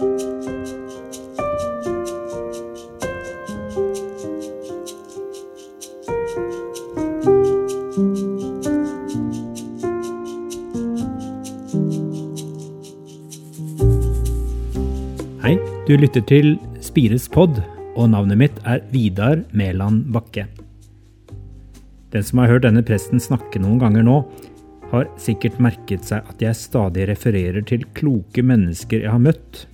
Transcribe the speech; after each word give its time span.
Hei, 0.00 0.06
du 15.84 15.98
lytter 16.00 16.24
til 16.24 16.56
Spires 16.80 17.28
pod, 17.28 17.60
og 17.92 18.08
navnet 18.08 18.40
mitt 18.40 18.56
er 18.64 18.80
Vidar 18.88 19.44
Mæland 19.52 20.08
Bakke. 20.14 20.46
Den 22.08 22.24
som 22.24 22.40
har 22.40 22.48
hørt 22.48 22.64
denne 22.64 22.80
presten 22.80 23.20
snakke 23.20 23.60
noen 23.60 23.76
ganger 23.84 24.08
nå, 24.08 24.24
har 24.94 25.12
sikkert 25.20 25.60
merket 25.60 26.08
seg 26.08 26.24
at 26.24 26.40
jeg 26.40 26.56
stadig 26.56 27.04
refererer 27.12 27.60
til 27.68 27.84
kloke 27.92 28.40
mennesker 28.40 29.04
jeg 29.04 29.12
har 29.12 29.20
møtt. 29.28 29.66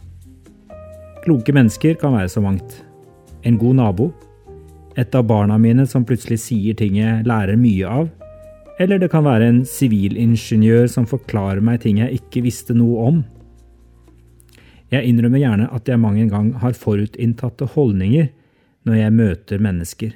Kloke 1.26 1.50
mennesker 1.50 1.96
kan 1.98 2.12
være 2.14 2.30
så 2.30 2.38
mangt. 2.38 2.84
En 3.42 3.56
god 3.58 3.74
nabo. 3.80 4.04
Et 4.94 5.14
av 5.18 5.24
barna 5.26 5.56
mine 5.58 5.82
som 5.90 6.04
plutselig 6.06 6.38
sier 6.44 6.76
ting 6.78 7.00
jeg 7.00 7.24
lærer 7.26 7.58
mye 7.58 7.88
av. 7.90 8.04
Eller 8.78 9.00
det 9.02 9.08
kan 9.10 9.24
være 9.26 9.48
en 9.50 9.58
sivilingeniør 9.66 10.86
som 10.92 11.08
forklarer 11.10 11.64
meg 11.66 11.80
ting 11.82 11.98
jeg 11.98 12.20
ikke 12.20 12.44
visste 12.44 12.76
noe 12.78 13.08
om. 13.08 13.18
Jeg 14.94 15.02
innrømmer 15.10 15.42
gjerne 15.42 15.66
at 15.74 15.90
jeg 15.90 15.98
mang 15.98 16.20
en 16.22 16.30
gang 16.30 16.52
har 16.62 16.78
forutinntatte 16.78 17.66
holdninger 17.74 18.28
når 18.86 19.00
jeg 19.00 19.16
møter 19.16 19.64
mennesker. 19.66 20.12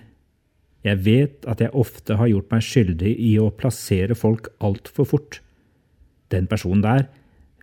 Jeg 0.86 1.00
vet 1.08 1.48
at 1.50 1.64
jeg 1.64 1.74
ofte 1.74 2.20
har 2.20 2.30
gjort 2.30 2.54
meg 2.54 2.62
skyldig 2.62 3.16
i 3.18 3.32
å 3.42 3.50
plassere 3.50 4.14
folk 4.14 4.52
altfor 4.62 5.10
fort. 5.16 5.40
Den 6.30 6.46
personen 6.46 6.86
der 6.86 7.08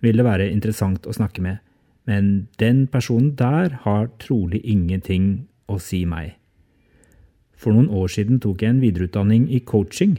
vil 0.04 0.20
det 0.20 0.28
være 0.28 0.52
interessant 0.52 1.08
å 1.08 1.16
snakke 1.16 1.48
med, 1.48 1.64
men 2.08 2.48
den 2.62 2.86
personen 2.88 3.34
der 3.36 3.82
har 3.84 4.10
trolig 4.24 4.62
ingenting 4.64 5.48
å 5.68 5.78
si 5.84 6.06
meg. 6.08 6.38
For 7.58 7.74
noen 7.74 7.90
år 7.90 8.10
siden 8.14 8.40
tok 8.40 8.64
jeg 8.64 8.76
en 8.76 8.82
videreutdanning 8.84 9.48
i 9.52 9.60
coaching, 9.60 10.18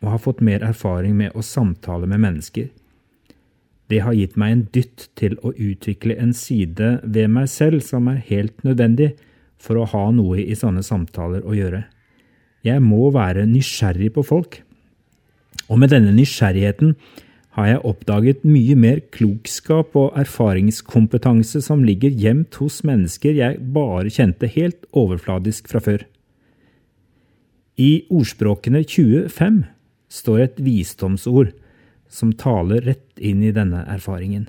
og 0.00 0.14
har 0.14 0.22
fått 0.24 0.40
mer 0.44 0.64
erfaring 0.64 1.14
med 1.18 1.36
å 1.36 1.44
samtale 1.44 2.08
med 2.08 2.22
mennesker. 2.24 2.70
Det 3.90 4.00
har 4.06 4.16
gitt 4.16 4.36
meg 4.38 4.52
en 4.54 4.66
dytt 4.74 5.08
til 5.18 5.36
å 5.44 5.52
utvikle 5.52 6.16
en 6.22 6.32
side 6.36 6.92
ved 7.04 7.32
meg 7.32 7.50
selv 7.52 7.82
som 7.84 8.08
er 8.08 8.22
helt 8.30 8.64
nødvendig 8.64 9.12
for 9.60 9.76
å 9.76 9.88
ha 9.92 10.04
noe 10.14 10.40
i 10.40 10.56
sånne 10.56 10.82
samtaler 10.86 11.44
å 11.44 11.56
gjøre. 11.56 11.84
Jeg 12.64 12.80
må 12.84 13.10
være 13.12 13.46
nysgjerrig 13.48 14.12
på 14.16 14.24
folk. 14.24 14.60
Og 15.68 15.78
med 15.80 15.92
denne 15.92 16.14
nysgjerrigheten 16.16 16.94
har 17.56 17.66
jeg 17.66 17.82
oppdaget 17.86 18.44
mye 18.46 18.76
mer 18.78 19.00
klokskap 19.10 19.96
og 19.98 20.14
erfaringskompetanse 20.18 21.62
som 21.64 21.82
ligger 21.82 22.14
gjemt 22.14 22.54
hos 22.62 22.80
mennesker 22.86 23.34
jeg 23.34 23.58
bare 23.74 24.12
kjente 24.12 24.50
helt 24.52 24.86
overfladisk 24.94 25.70
fra 25.72 25.82
før. 25.82 26.04
I 27.80 28.04
Ordspråkene 28.12 28.84
25 28.84 29.64
står 30.10 30.44
et 30.44 30.62
visdomsord 30.62 31.50
som 32.10 32.34
taler 32.38 32.84
rett 32.86 33.18
inn 33.22 33.42
i 33.46 33.54
denne 33.54 33.82
erfaringen. 33.88 34.46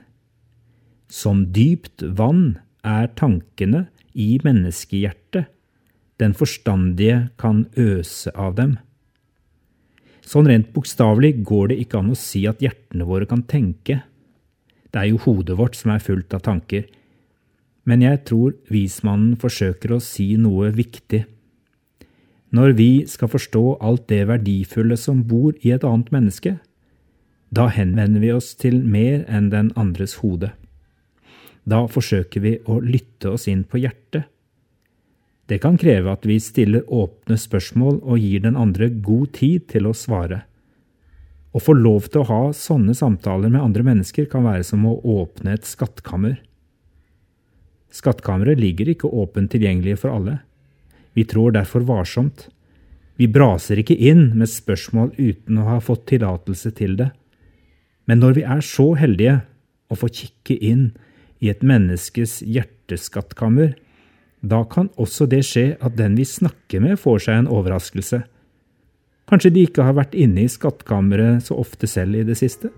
Som 1.10 1.48
dypt 1.56 2.04
vann 2.18 2.60
er 2.86 3.10
tankene 3.18 3.88
i 4.14 4.36
menneskehjertet, 4.44 5.50
den 6.22 6.36
forstandige 6.38 7.32
kan 7.42 7.66
øse 7.80 8.30
av 8.38 8.56
dem. 8.60 8.78
Sånn 10.32 10.48
rent 10.48 10.70
bokstavelig 10.72 11.42
går 11.44 11.74
det 11.74 11.82
ikke 11.84 12.00
an 12.00 12.14
å 12.14 12.16
si 12.16 12.46
at 12.48 12.62
hjertene 12.64 13.04
våre 13.08 13.28
kan 13.28 13.44
tenke. 13.44 13.98
Det 14.88 15.02
er 15.02 15.10
jo 15.10 15.20
hodet 15.26 15.58
vårt 15.60 15.76
som 15.76 15.92
er 15.92 16.04
fullt 16.04 16.32
av 16.38 16.46
tanker. 16.46 16.86
Men 17.84 18.04
jeg 18.06 18.22
tror 18.30 18.56
vismannen 18.72 19.36
forsøker 19.42 19.92
å 19.92 20.00
si 20.04 20.30
noe 20.40 20.70
viktig. 20.76 21.26
Når 22.56 22.76
vi 22.80 22.90
skal 23.12 23.32
forstå 23.32 23.64
alt 23.84 24.08
det 24.12 24.24
verdifulle 24.30 24.96
som 25.00 25.24
bor 25.28 25.56
i 25.64 25.74
et 25.76 25.84
annet 25.88 26.12
menneske, 26.16 26.58
da 27.52 27.68
henvender 27.68 28.24
vi 28.24 28.32
oss 28.32 28.54
til 28.56 28.80
mer 28.88 29.26
enn 29.28 29.50
den 29.52 29.74
andres 29.80 30.20
hode. 30.24 30.54
Da 31.68 31.84
forsøker 31.92 32.44
vi 32.44 32.54
å 32.72 32.80
lytte 32.80 33.36
oss 33.36 33.50
inn 33.52 33.66
på 33.68 33.84
hjertet. 33.84 34.31
Det 35.52 35.58
kan 35.60 35.76
kreve 35.76 36.14
at 36.14 36.24
vi 36.24 36.38
stiller 36.40 36.86
åpne 36.88 37.36
spørsmål 37.36 37.98
og 38.08 38.22
gir 38.24 38.46
den 38.46 38.56
andre 38.56 38.88
god 39.04 39.34
tid 39.36 39.66
til 39.74 39.90
å 39.90 39.98
svare. 39.98 40.46
Å 41.52 41.60
få 41.60 41.76
lov 41.76 42.08
til 42.08 42.22
å 42.22 42.30
ha 42.30 42.44
sånne 42.56 42.96
samtaler 42.96 43.52
med 43.52 43.60
andre 43.60 43.84
mennesker 43.84 44.30
kan 44.32 44.46
være 44.48 44.64
som 44.64 44.86
å 44.88 44.94
åpne 45.04 45.58
et 45.58 45.68
skattkammer. 45.68 46.38
Skattkammeret 47.92 48.62
ligger 48.64 48.94
ikke 48.94 49.12
åpent 49.12 49.52
tilgjengelig 49.52 49.98
for 50.06 50.16
alle. 50.16 50.38
Vi 51.20 51.28
trår 51.28 51.58
derfor 51.60 51.84
varsomt. 51.84 52.48
Vi 53.20 53.28
braser 53.28 53.84
ikke 53.84 54.00
inn 54.00 54.30
med 54.40 54.48
spørsmål 54.48 55.12
uten 55.20 55.60
å 55.60 55.68
ha 55.68 55.82
fått 55.84 56.08
tillatelse 56.14 56.72
til 56.80 56.96
det. 57.02 57.12
Men 58.08 58.24
når 58.24 58.40
vi 58.40 58.48
er 58.48 58.64
så 58.64 58.94
heldige 58.96 59.42
å 59.92 60.00
få 60.00 60.08
kikke 60.08 60.56
inn 60.64 60.94
i 61.44 61.52
et 61.52 61.60
menneskes 61.60 62.40
hjerteskattkammer, 62.48 63.76
da 64.42 64.64
kan 64.66 64.90
også 64.98 65.28
det 65.30 65.44
skje 65.46 65.66
at 65.78 65.98
den 65.98 66.16
vi 66.18 66.26
snakker 66.26 66.82
med, 66.82 66.98
får 67.00 67.26
seg 67.28 67.42
en 67.42 67.50
overraskelse. 67.52 68.24
Kanskje 69.30 69.52
de 69.54 69.66
ikke 69.68 69.86
har 69.86 69.96
vært 69.96 70.18
inne 70.18 70.44
i 70.44 70.52
skattkammeret 70.52 71.46
så 71.46 71.60
ofte 71.62 71.88
selv 71.88 72.18
i 72.18 72.26
det 72.28 72.36
siste? 72.40 72.72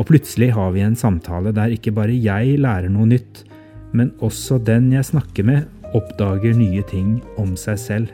Og 0.00 0.08
plutselig 0.08 0.50
har 0.56 0.72
vi 0.72 0.82
en 0.82 0.96
samtale 0.96 1.52
der 1.54 1.74
ikke 1.76 1.92
bare 1.94 2.16
jeg 2.16 2.56
lærer 2.58 2.88
noe 2.90 3.10
nytt, 3.10 3.44
men 3.92 4.14
også 4.24 4.56
den 4.64 4.88
jeg 4.94 5.10
snakker 5.12 5.44
med, 5.46 5.68
oppdager 5.92 6.56
nye 6.56 6.80
ting 6.88 7.18
om 7.36 7.52
seg 7.60 7.78
selv. 7.78 8.12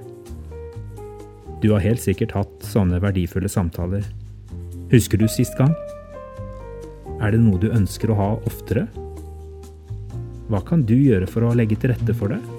Du 1.62 1.70
har 1.72 1.82
helt 1.82 2.02
sikkert 2.02 2.34
hatt 2.34 2.66
sånne 2.66 2.98
verdifulle 3.02 3.50
samtaler. 3.50 4.02
Husker 4.90 5.19
du 5.19 5.28
sist 5.30 5.54
gang? 5.58 5.75
Er 7.22 7.34
det 7.34 7.40
noe 7.42 7.58
du 7.62 7.70
ønsker 7.70 8.10
å 8.10 8.19
ha 8.19 8.28
oftere? 8.50 8.88
Hva 10.48 10.62
kan 10.64 10.81
du 10.88 10.94
gjøre 10.97 11.28
for 11.28 11.44
å 11.44 11.53
legge 11.56 11.76
til 11.76 11.92
rette 11.92 12.14
for 12.16 12.32
det? 12.32 12.57